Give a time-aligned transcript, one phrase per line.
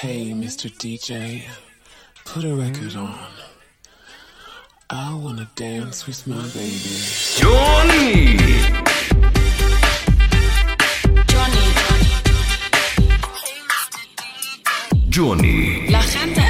[0.00, 0.70] Hey, Mr.
[0.70, 1.42] DJ,
[2.24, 3.18] put a record on.
[4.88, 6.94] I wanna dance with my baby.
[7.40, 8.38] Jonni.
[11.26, 11.64] Jonni.
[15.10, 15.90] Jonni.
[15.90, 16.47] La gente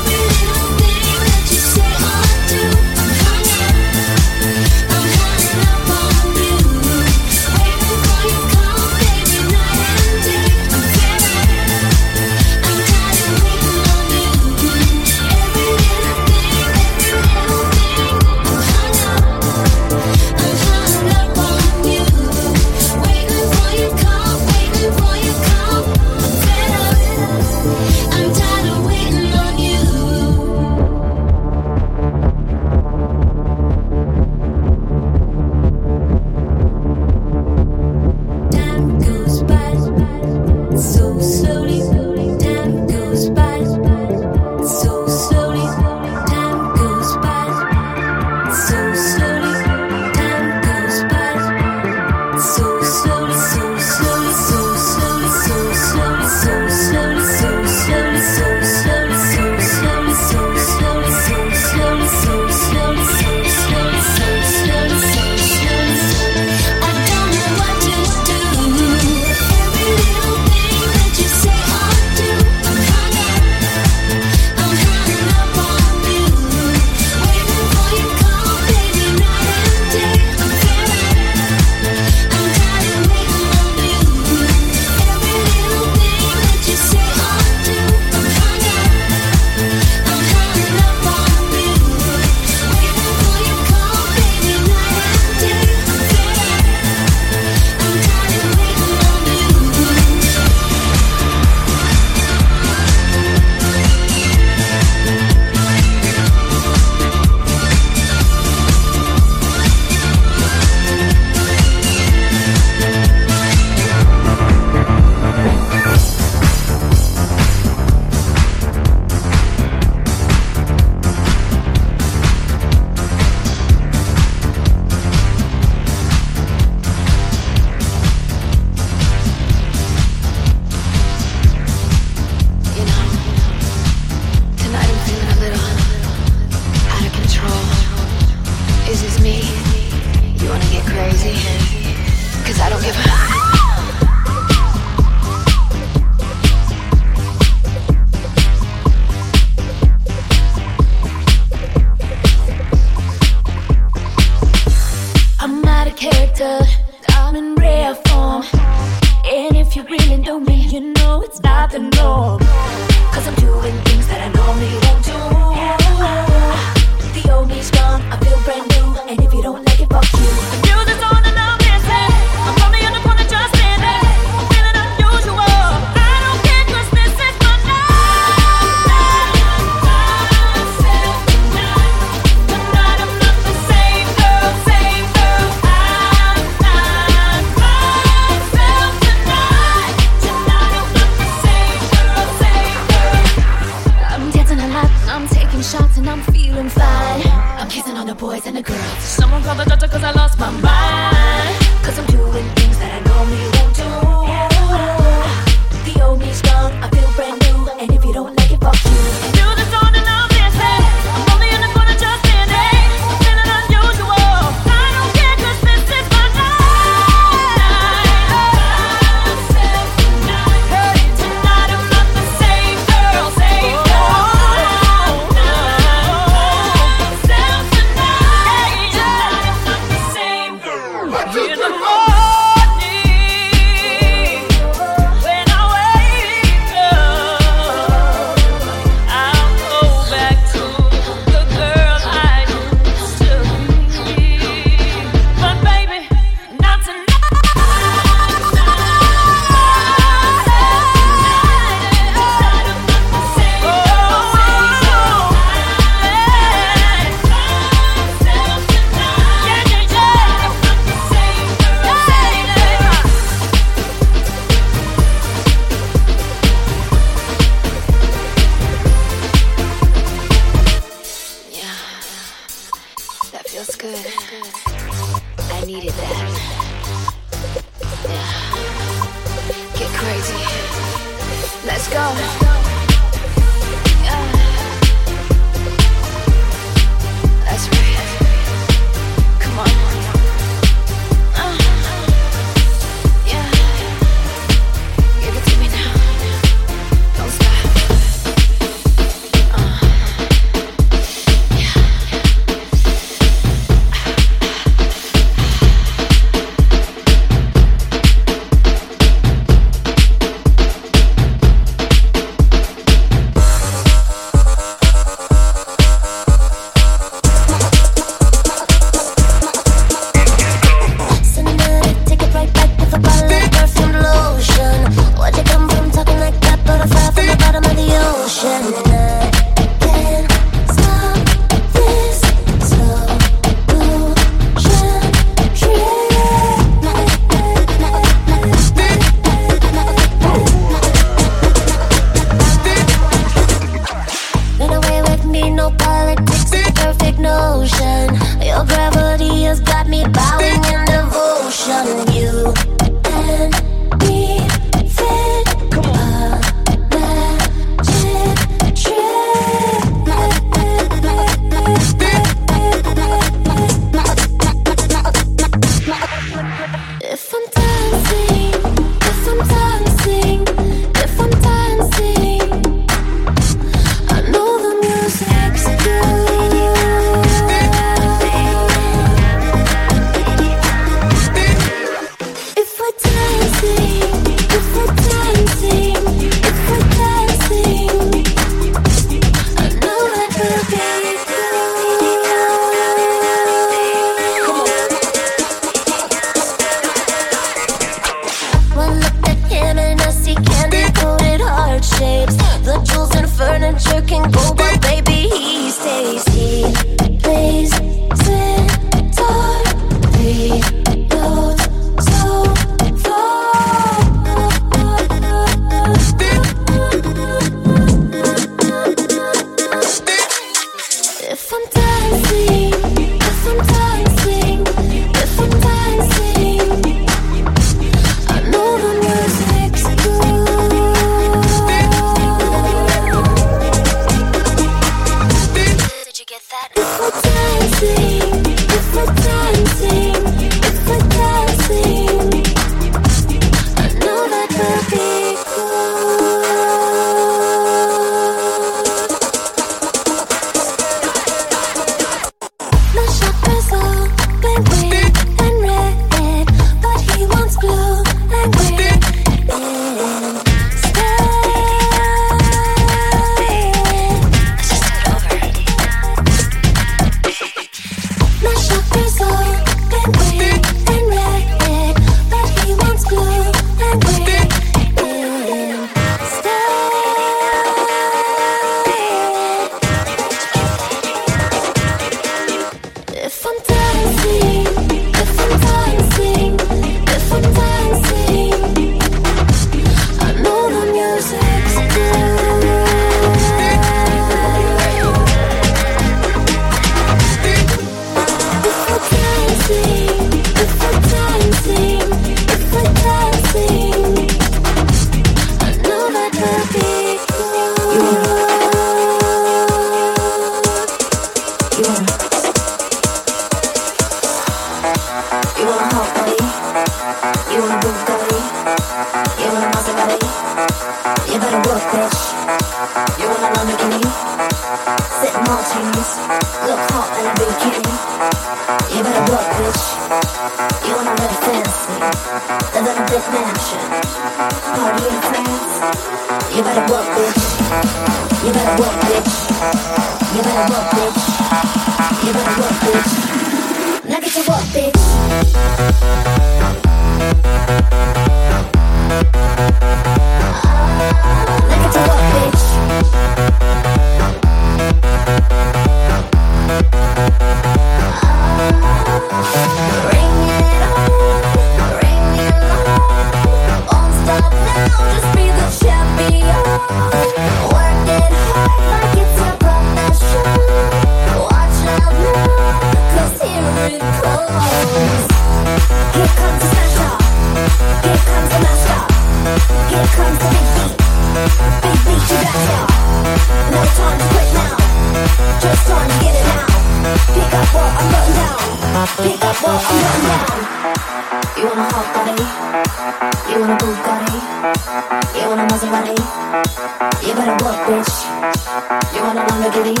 [599.68, 600.00] liberty.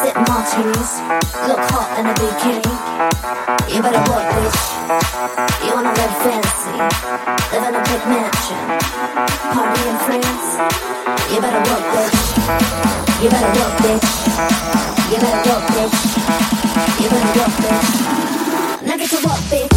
[0.00, 0.92] Sip martinis,
[1.48, 2.64] look hot in a bikini.
[3.68, 4.60] You better work, bitch.
[5.64, 6.76] You wanna live fancy,
[7.52, 8.60] live in a big mansion,
[9.52, 10.48] party in France.
[11.32, 12.18] You better work, bitch.
[13.22, 14.08] You better work, bitch.
[15.10, 15.98] You better work, bitch.
[17.00, 17.90] You better work, bitch.
[18.86, 19.76] Now get to work, bitch.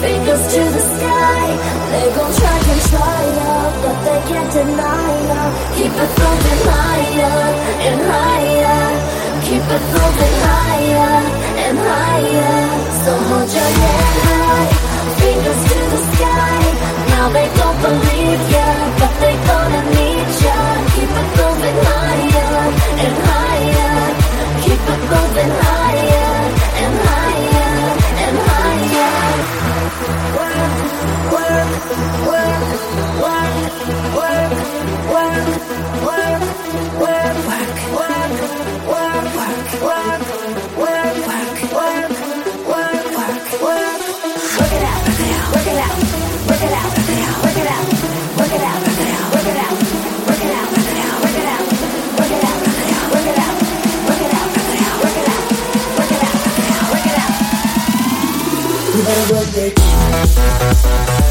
[0.00, 1.46] fingers to the sky.
[1.92, 3.22] They gon' try and try
[3.54, 5.48] up, but they can't deny now.
[5.76, 7.40] Keep it floating higher
[7.86, 8.84] and higher.
[9.46, 11.16] Keep it floating higher
[11.64, 12.60] and higher.
[13.02, 14.68] So hold your head high,
[15.20, 16.60] fingers to the sky.
[17.12, 20.58] Now they don't believe ya, but they gonna need ya.
[20.94, 22.54] Keep it floating higher
[23.04, 23.98] and higher.
[24.64, 25.77] Keep it floating higher.
[59.08, 61.27] better work, bitch.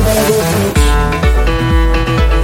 [0.00, 0.78] Thank
[2.32, 2.37] you.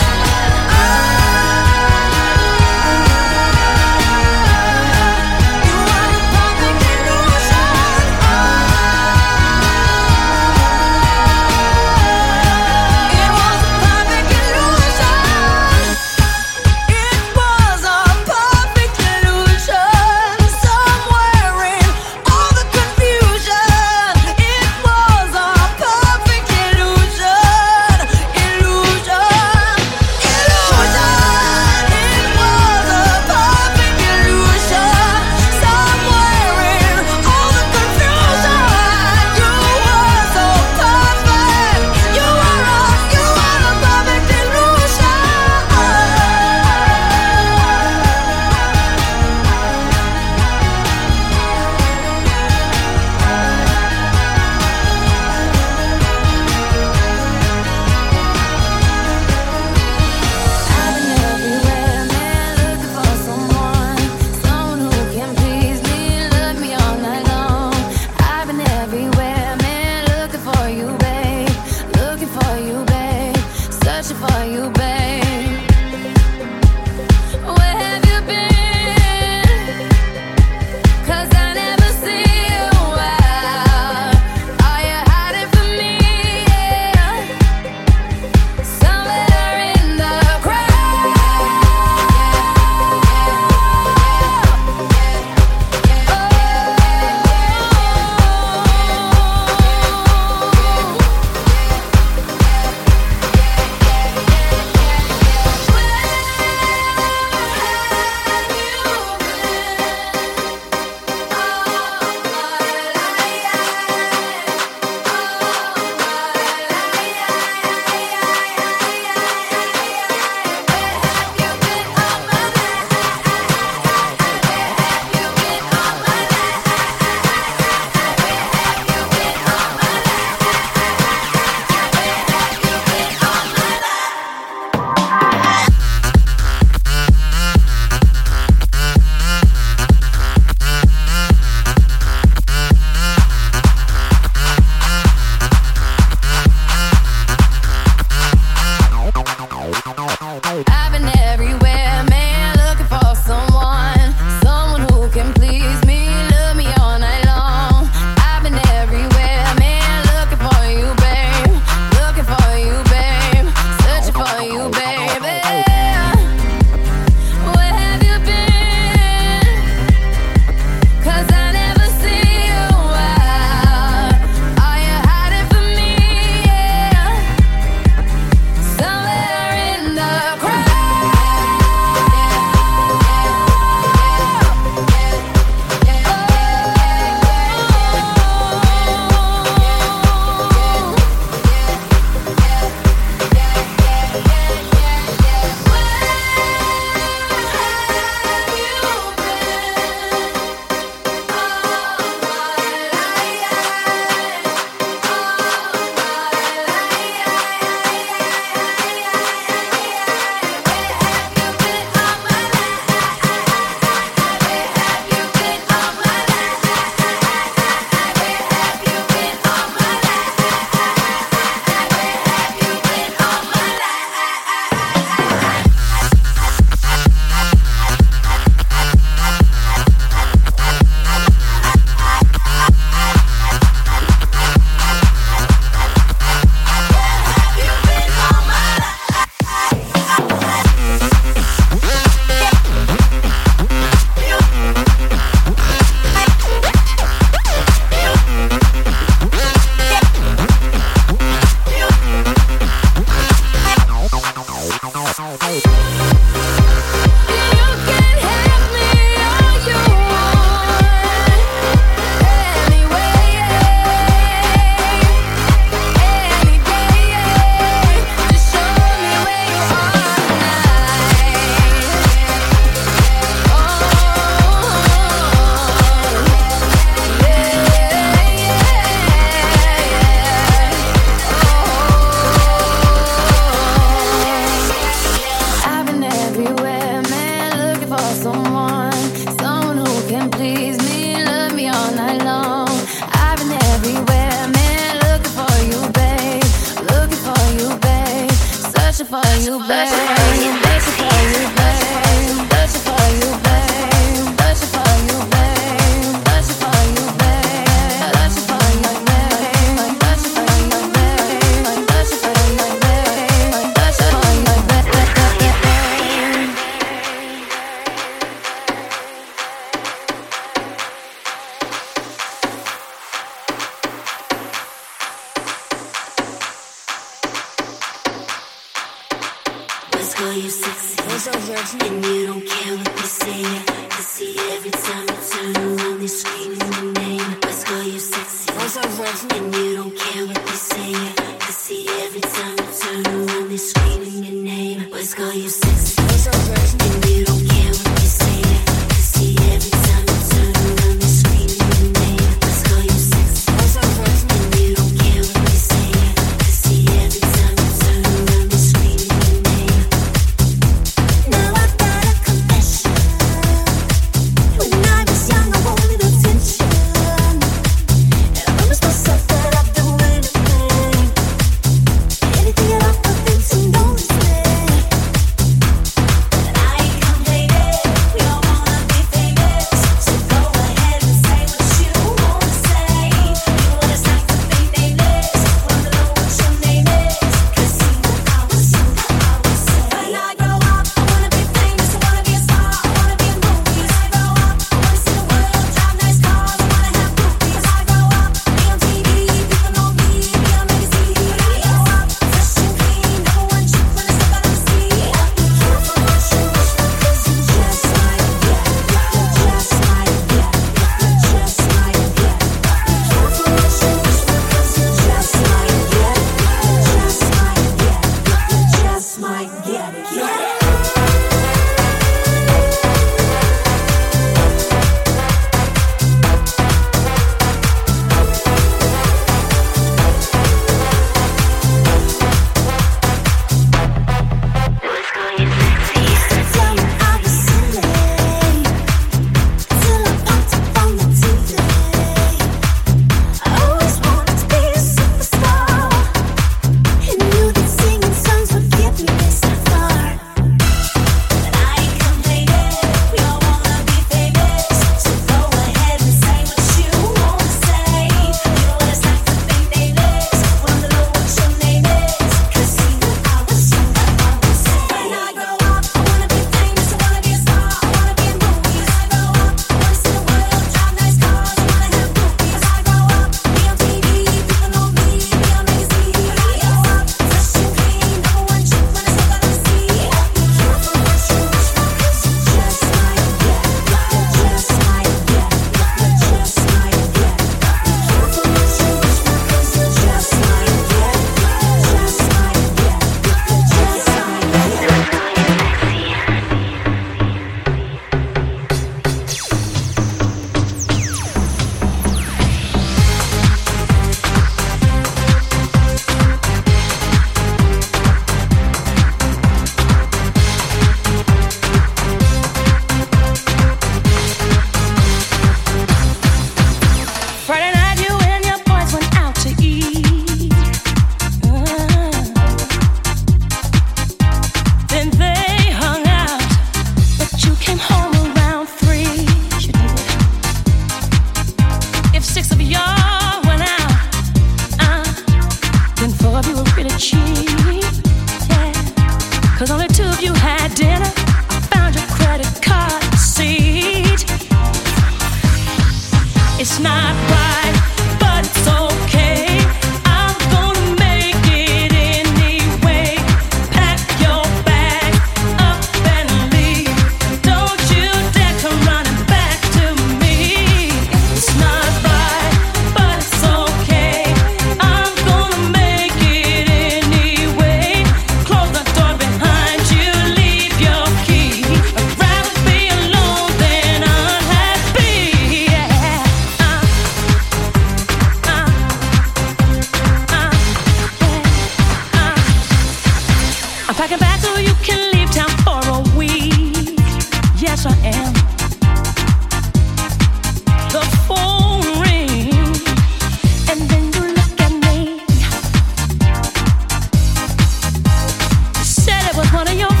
[599.61, 600.00] one of your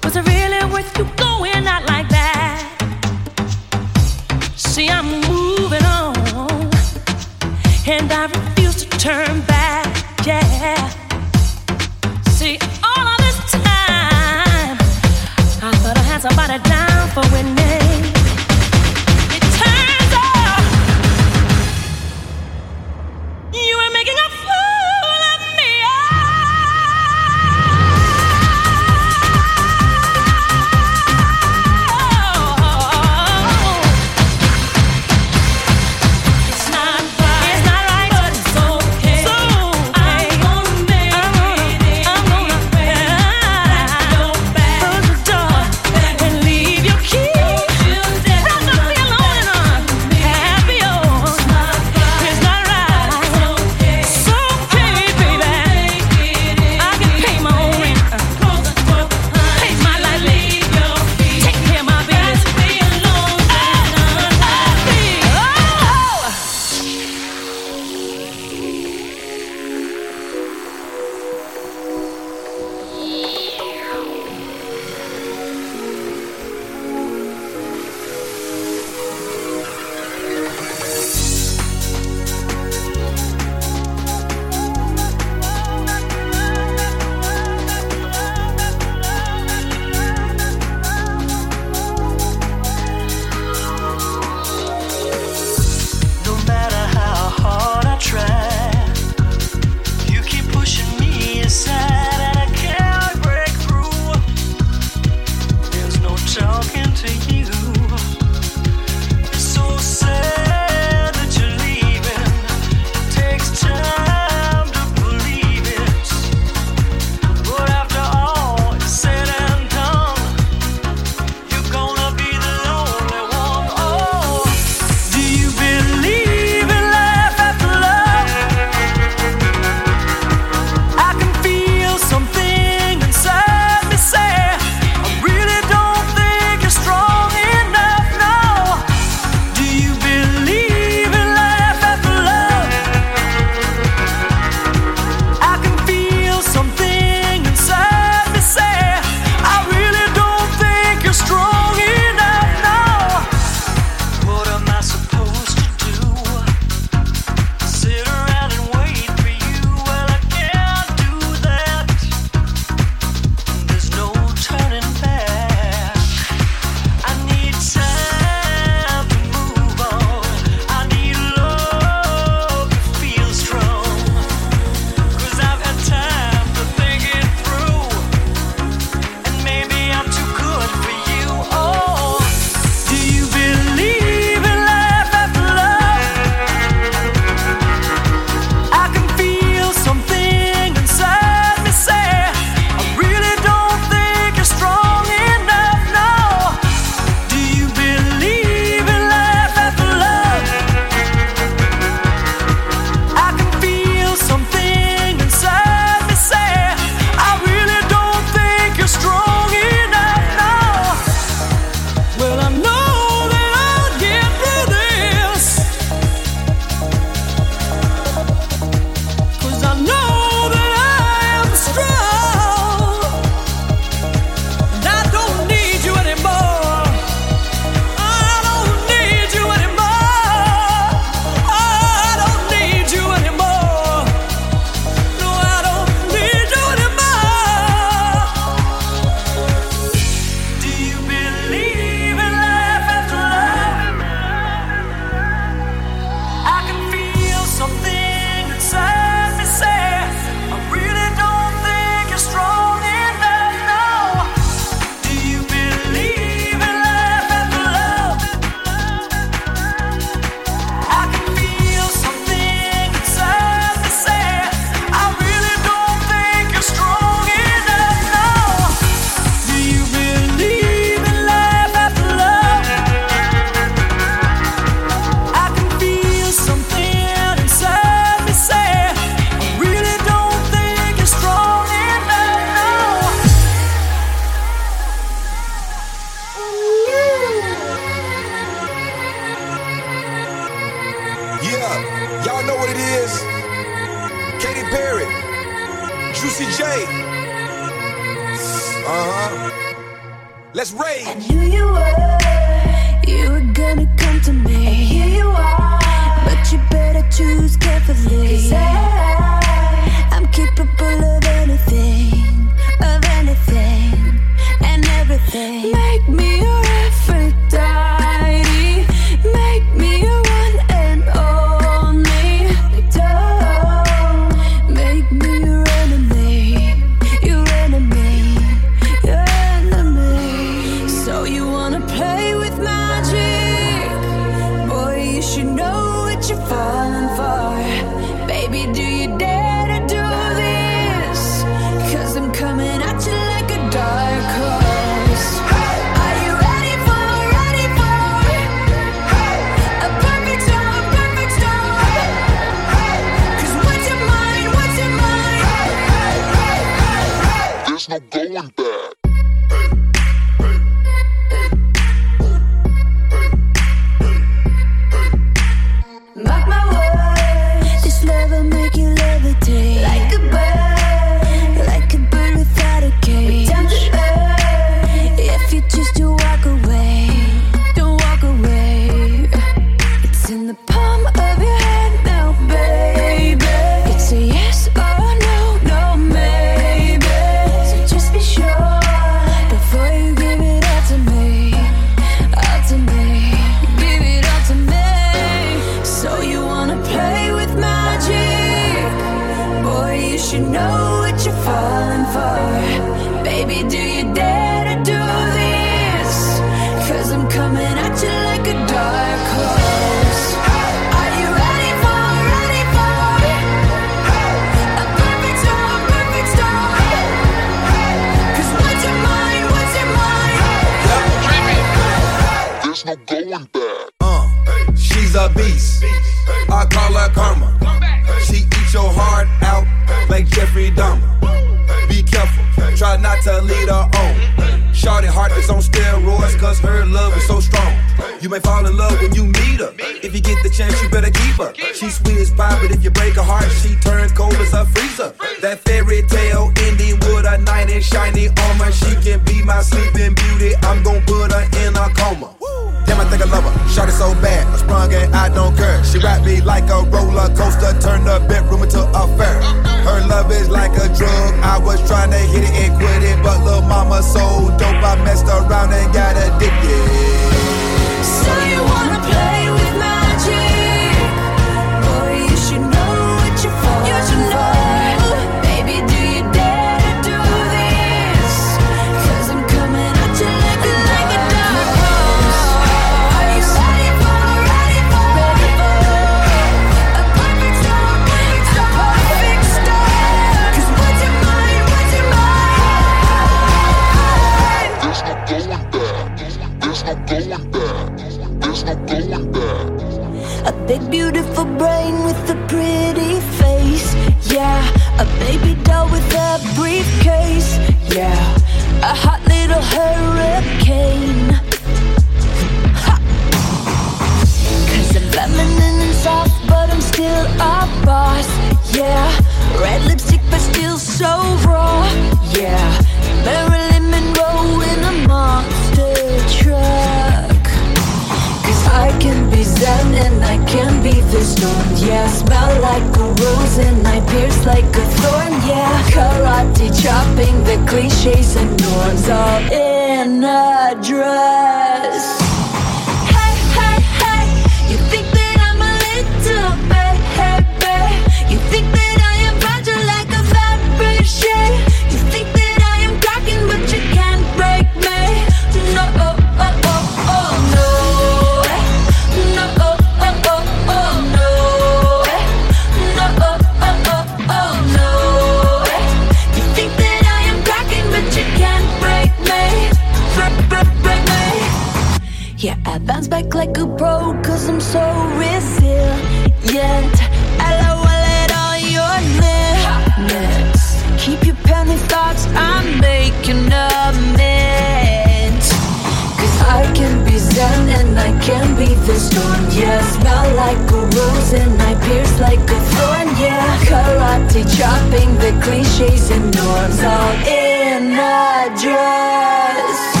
[594.39, 600.00] chopping the cliches and norms all in a dress.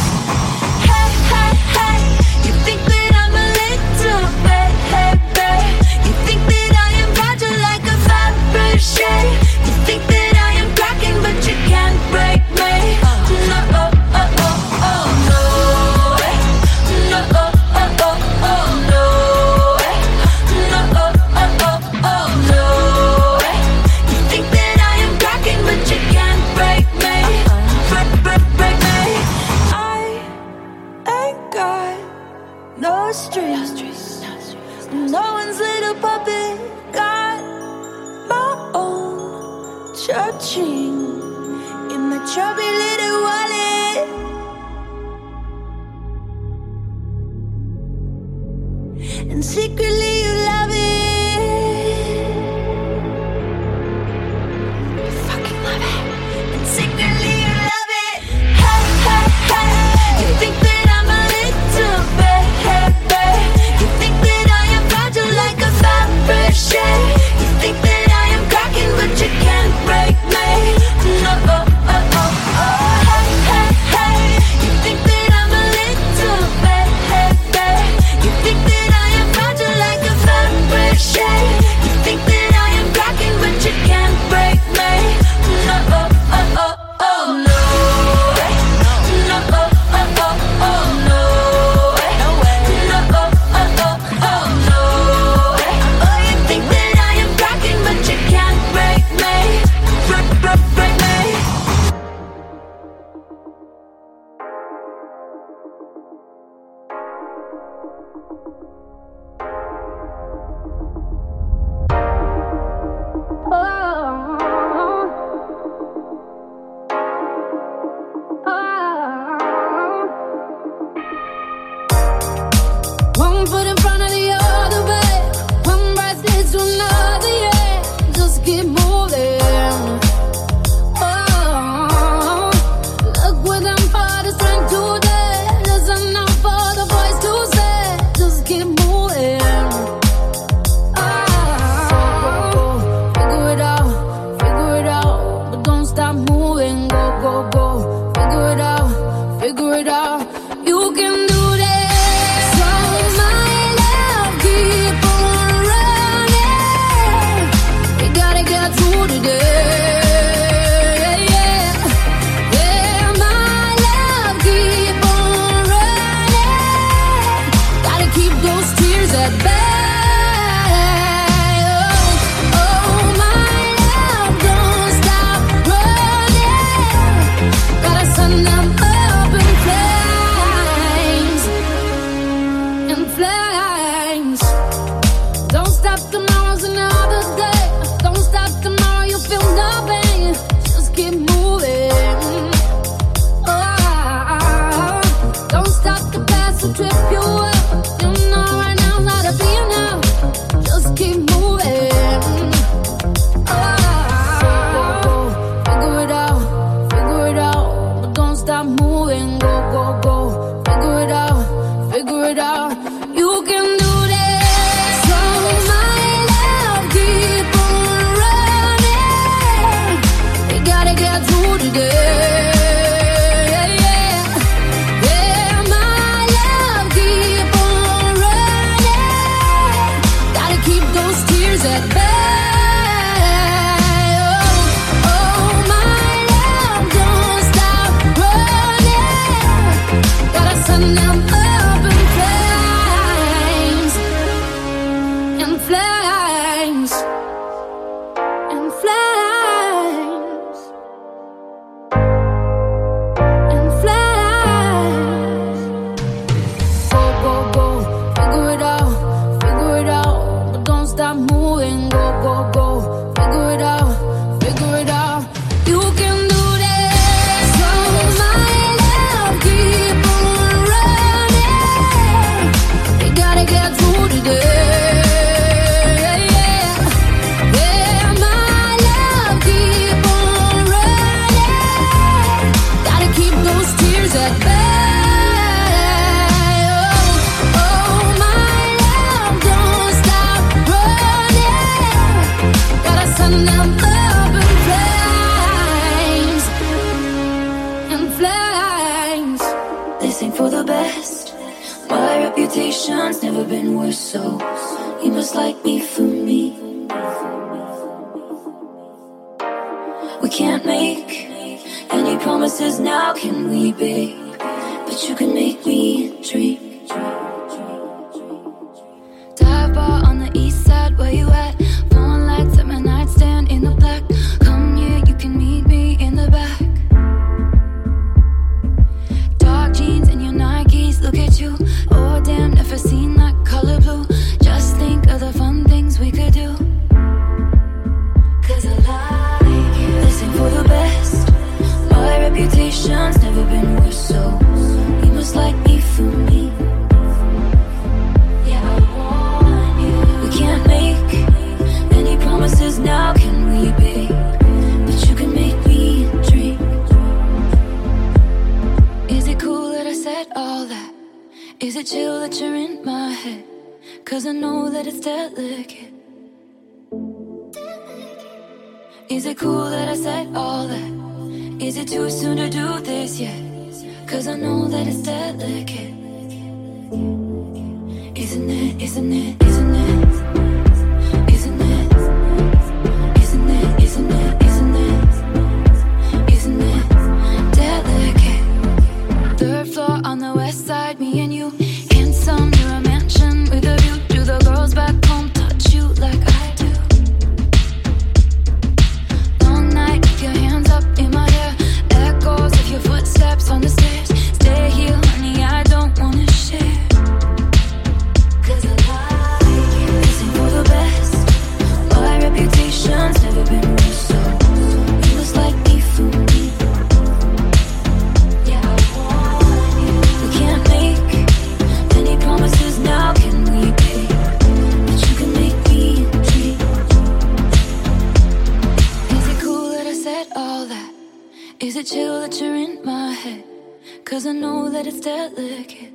[434.11, 435.93] Cause I know that it's delicate.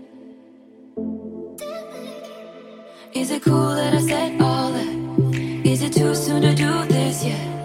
[3.12, 5.66] Is it cool that I said all that?
[5.66, 7.55] Is it too soon to do this yet?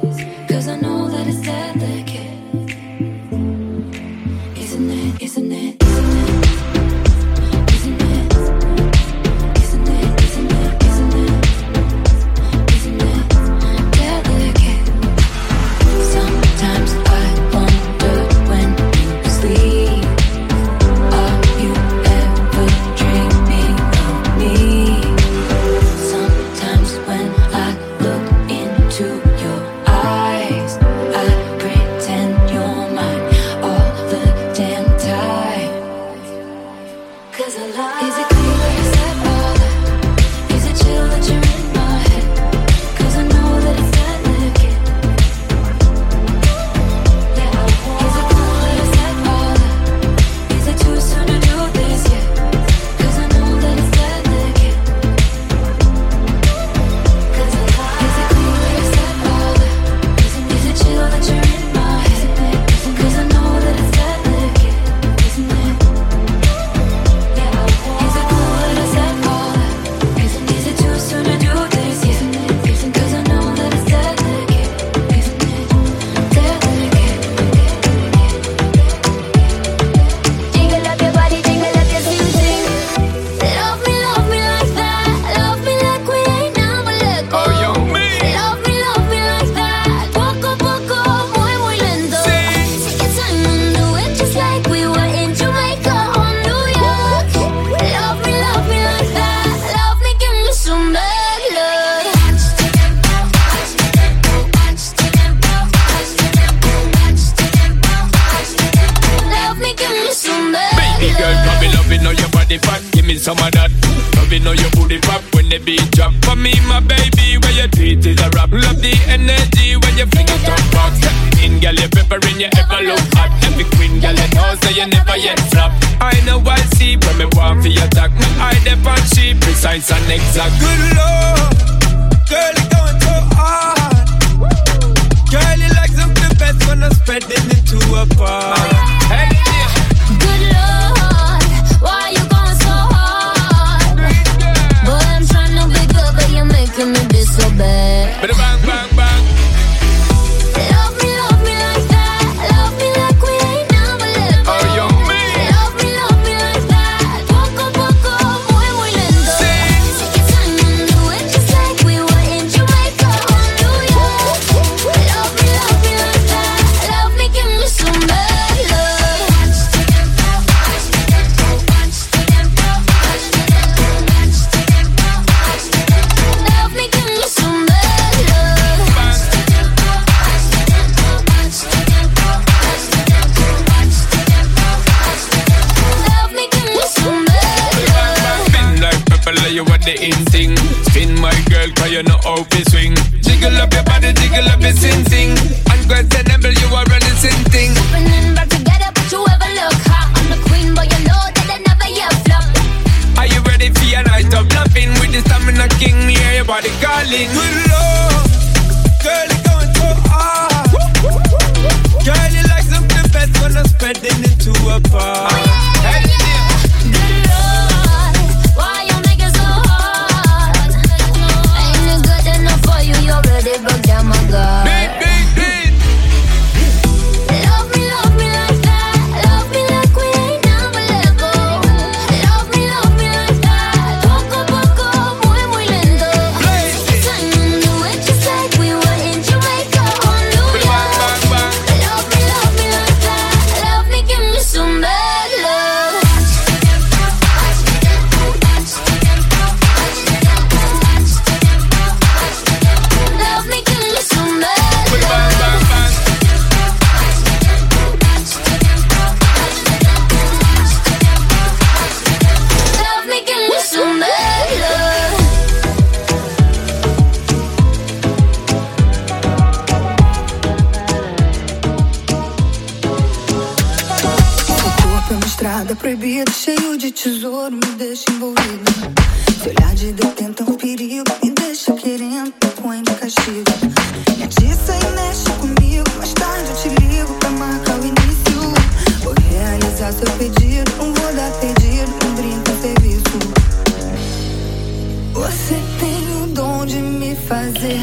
[297.61, 297.79] fazer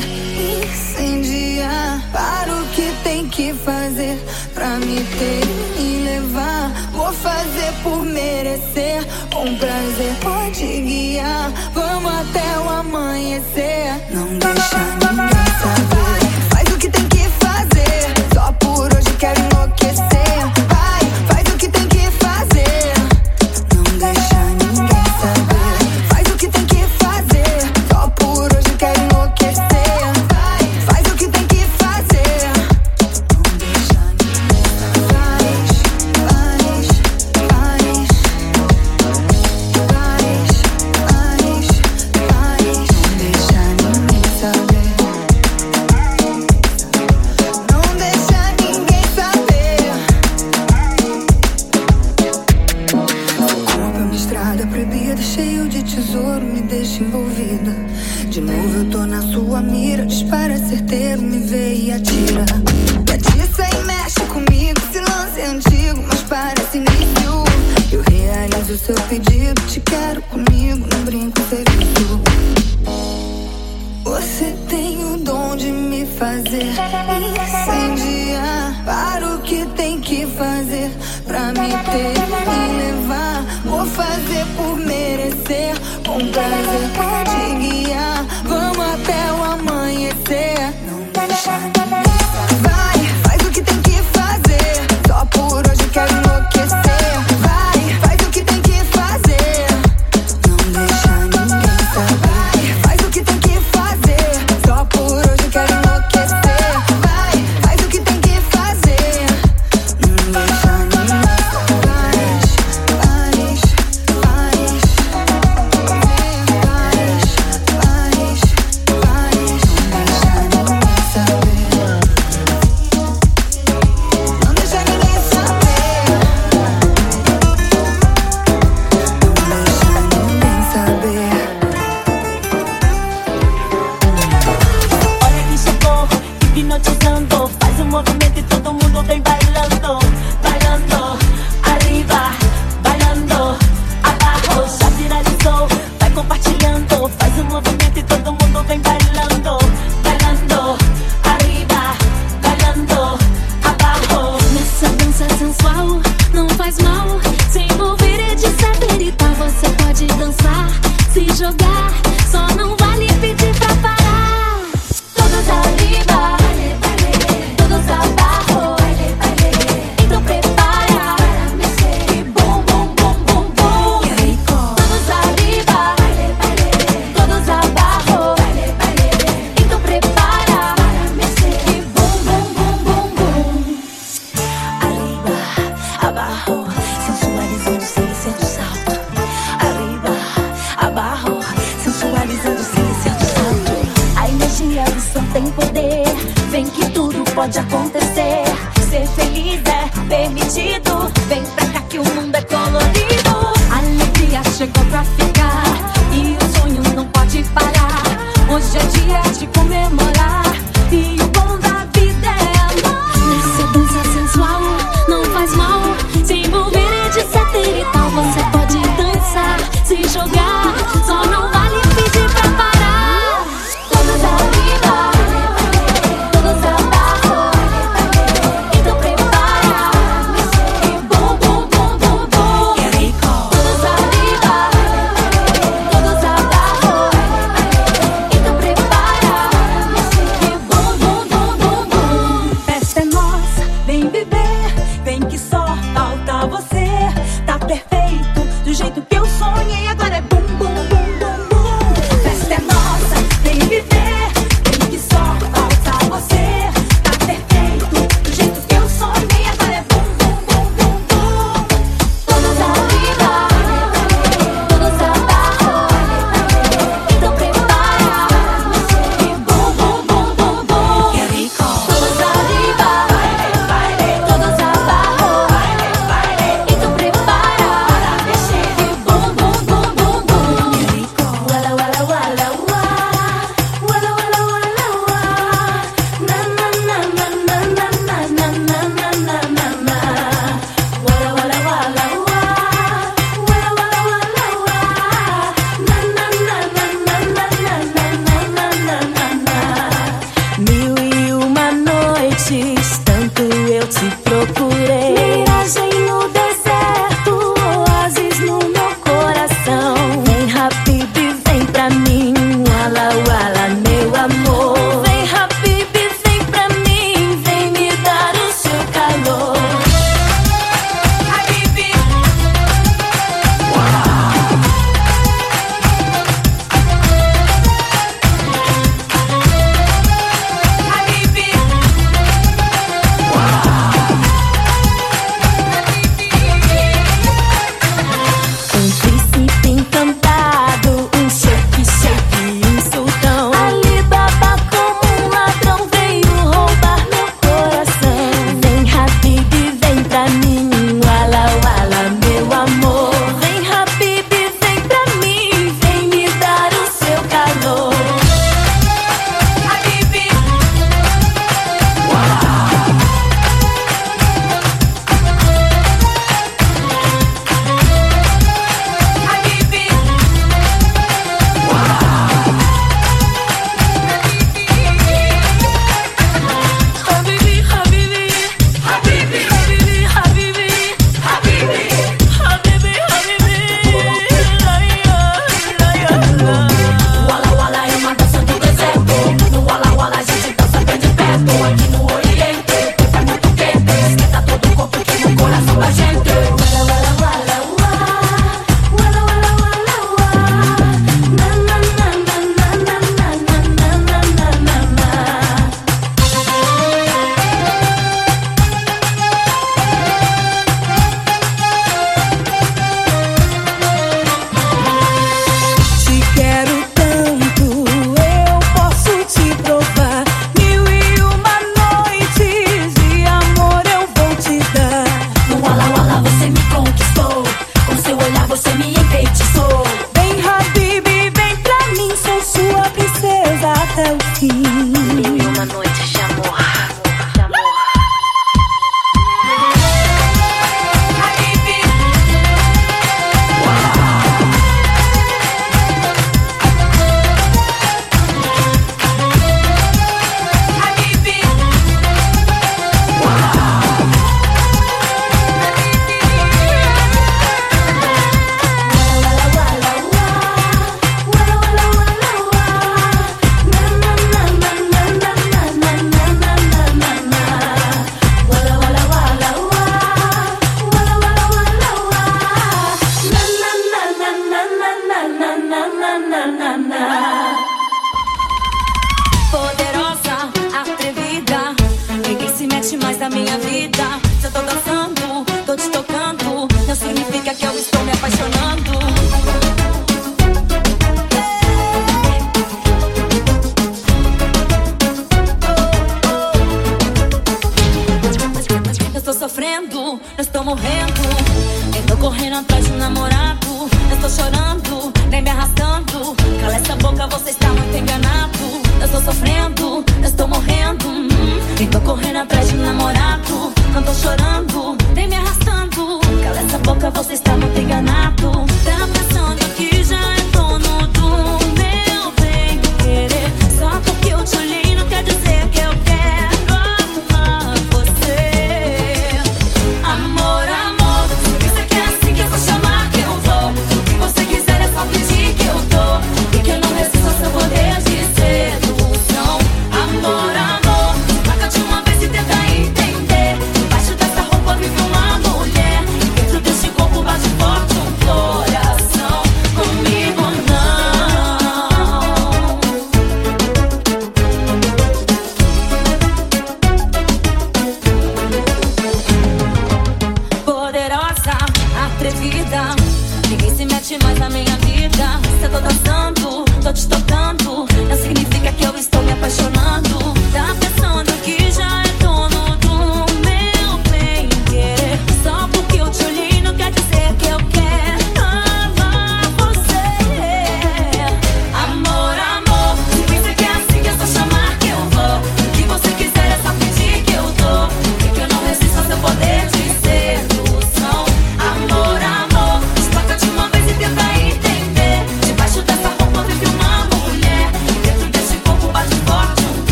[0.65, 2.03] incendiar.
[2.13, 4.19] Para o que tem que fazer
[4.53, 6.71] pra me ter e levar.
[6.93, 10.15] Vou fazer por merecer com prazer.
[10.21, 13.93] Pode guiar, vamos até o amanhecer.
[14.11, 15.98] Não deixa ninguém saber.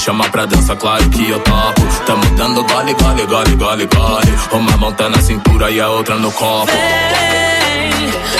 [0.00, 1.82] Chamar pra dança, claro que eu topo.
[2.06, 4.38] Tamo dando gole, gole, gole, gole, gole.
[4.50, 6.72] Uma mão tá na cintura e a outra no copo.
[6.72, 8.39] Vem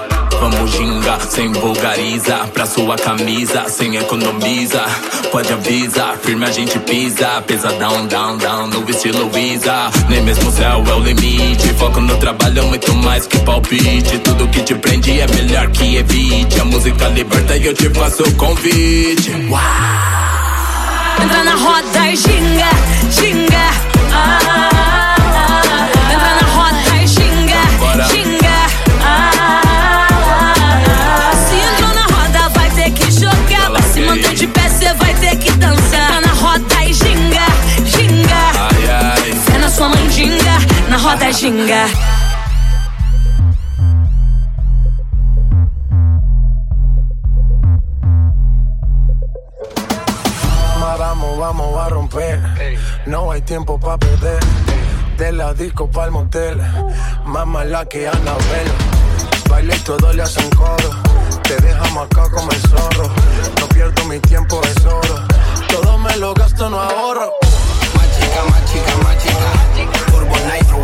[0.63, 1.19] e ginga.
[1.29, 4.83] Sem vulgariza Pra sua camisa, sem economiza.
[5.31, 7.41] Pode avisar, firme a gente pisa.
[7.47, 9.89] Pesadão, down, down, no estilo Visa.
[10.09, 11.73] Nem mesmo o céu é o limite.
[11.75, 14.19] Foco no trabalho, muito mais que palpite.
[14.19, 16.59] Tudo que te prende é melhor que evite.
[16.59, 19.31] A música liberta e eu te faço o convite.
[21.23, 22.69] Entra na roda e ginga,
[23.11, 23.71] ginga.
[24.13, 24.70] Ah,
[51.11, 52.39] Vamos, vamos a romper.
[53.05, 54.39] No hay tiempo para perder.
[55.17, 56.61] De la disco pa'l motel.
[57.25, 58.71] Más mala que Anabel.
[59.49, 60.89] Baile y todo le hacen coro.
[61.43, 63.09] Te dejamos acá como el zorro.
[63.59, 65.25] No pierdo mi tiempo, es oro.
[65.67, 67.33] Todo me lo gasto, no ahorro.
[67.95, 70.05] Más chica, más chica, más chica.
[70.11, 70.77] Turbo Nitro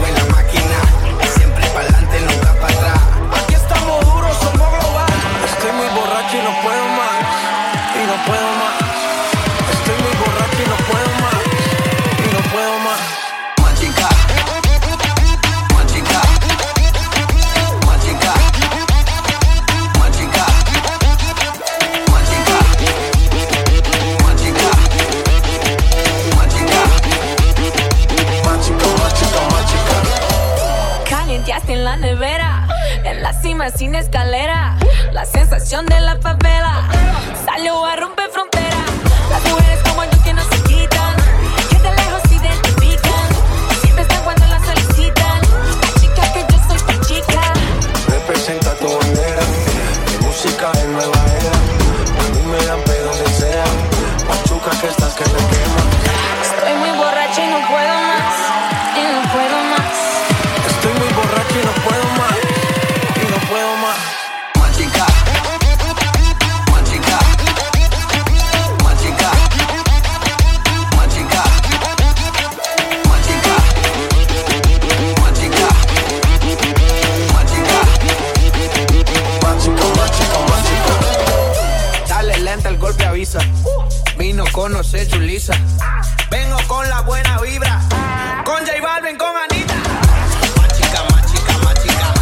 [33.75, 34.77] sin escalera.
[35.11, 36.87] La sensación de la favela
[37.45, 38.77] salió a romper frontera.
[39.29, 41.15] Las mujeres como yo que no se quitan,
[41.69, 43.27] que de lejos se identifican.
[43.81, 45.41] Siempre están cuando las solicitan.
[45.81, 47.53] La chica que yo soy tu chica.
[48.09, 49.41] Representa tu bandera.
[50.05, 51.26] Mi música es nueva
[83.17, 83.39] avisa.
[84.17, 85.53] Vino conocer Julisa.
[86.29, 87.81] Vengo con la buena vibra.
[88.45, 89.73] Con J Balvin, con Anita.
[90.57, 92.13] Más chica, más chica, más chica.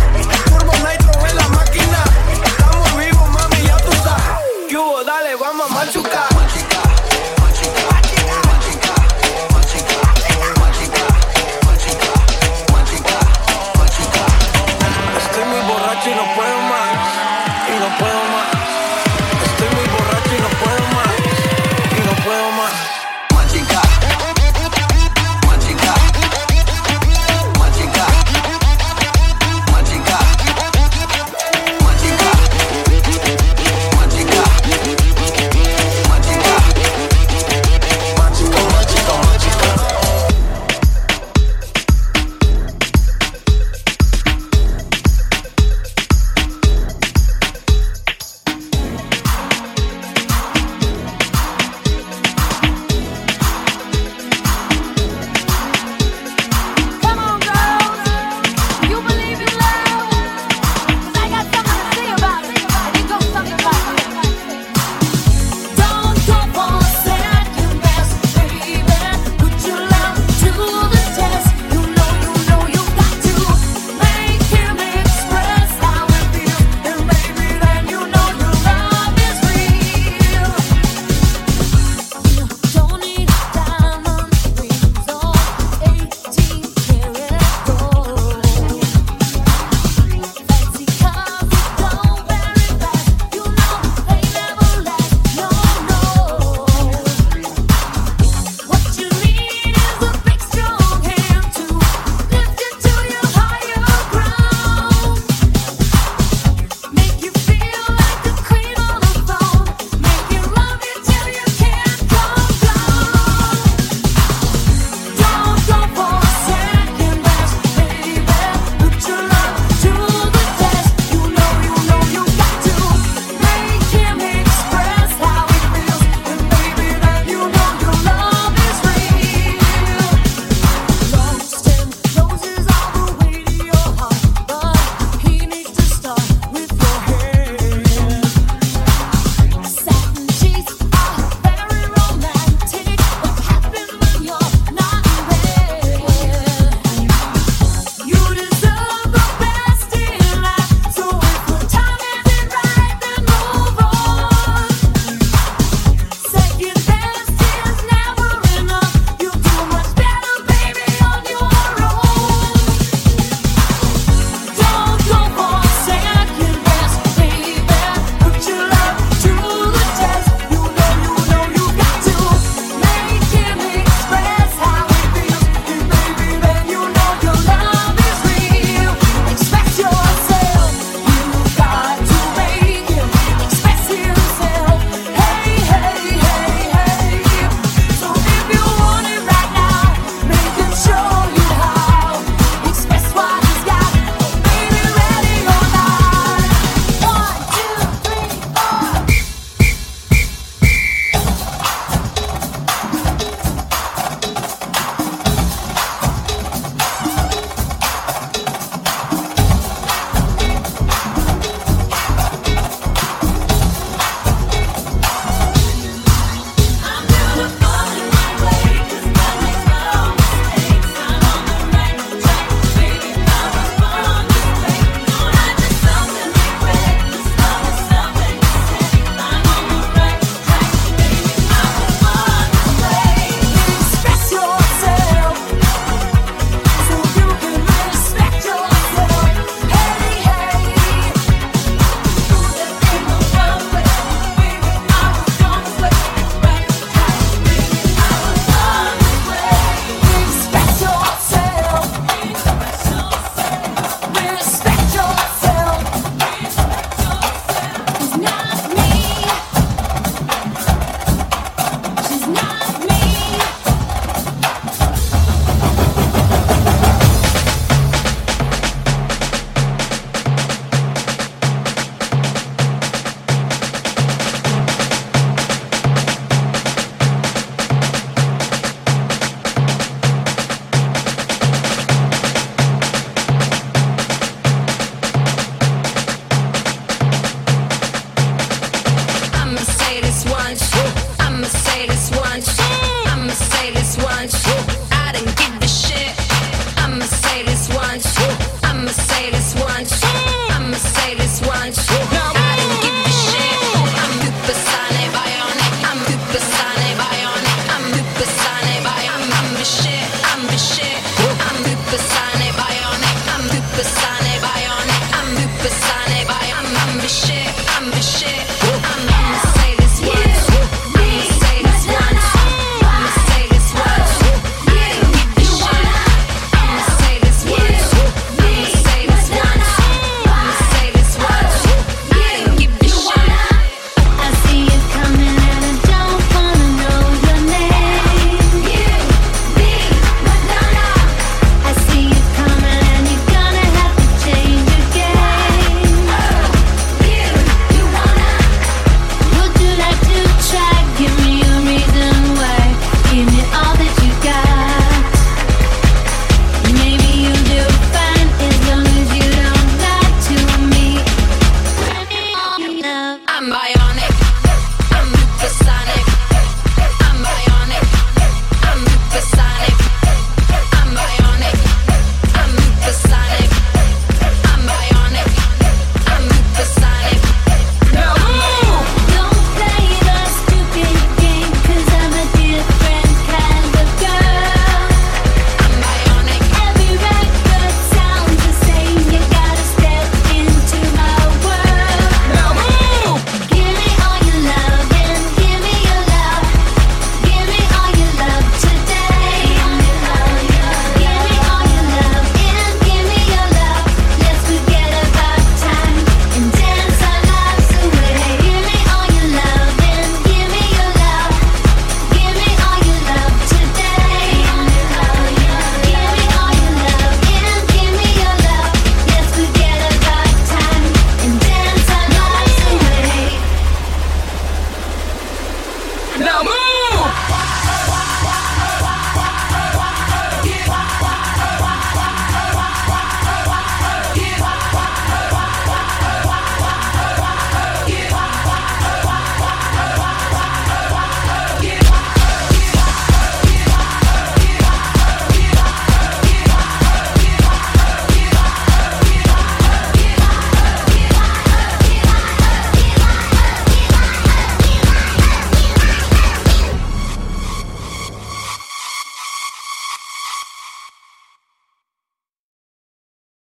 [0.45, 2.03] Turbo Nitro en la máquina.
[2.43, 4.23] Estamos vivos, mami, ya tú sabes.
[4.69, 5.03] ¿Qué hubo?
[5.03, 6.34] Dale, vamos a machucar.